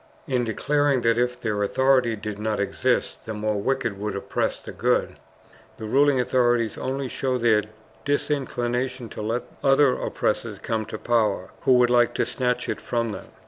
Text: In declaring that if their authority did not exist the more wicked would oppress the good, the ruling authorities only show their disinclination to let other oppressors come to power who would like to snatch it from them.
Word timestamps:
In 0.25 0.43
declaring 0.45 1.01
that 1.01 1.19
if 1.19 1.39
their 1.39 1.61
authority 1.61 2.15
did 2.15 2.39
not 2.39 2.59
exist 2.59 3.23
the 3.25 3.35
more 3.35 3.61
wicked 3.61 3.99
would 3.99 4.15
oppress 4.15 4.59
the 4.59 4.71
good, 4.71 5.19
the 5.77 5.85
ruling 5.85 6.19
authorities 6.19 6.75
only 6.75 7.07
show 7.07 7.37
their 7.37 7.61
disinclination 8.03 9.09
to 9.09 9.21
let 9.21 9.43
other 9.63 9.93
oppressors 9.95 10.57
come 10.57 10.85
to 10.85 10.97
power 10.97 11.51
who 11.65 11.73
would 11.73 11.91
like 11.91 12.15
to 12.15 12.25
snatch 12.25 12.67
it 12.67 12.81
from 12.81 13.11
them. 13.11 13.27